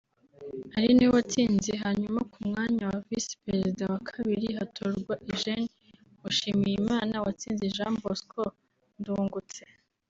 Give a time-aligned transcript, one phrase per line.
[0.75, 5.73] ari nawe watsinze hanyuma ku mwanya wa Visi Perezida wa Kabiri hatorwa Eugenie
[6.21, 8.43] Mushimiyimana watsinze Jean Bosco
[8.99, 9.61] Ndungutse